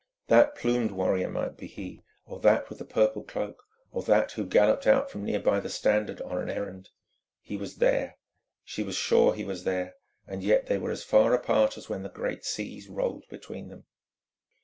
[0.29, 3.61] That plumed warrior might be he, or that with the purple cloak,
[3.91, 6.89] or that who galloped out from near by the Standard on an errand.
[7.39, 8.17] He was there;
[8.63, 9.93] she was sure he was there,
[10.25, 13.85] and yet they were as far apart as when the great sea rolled between them.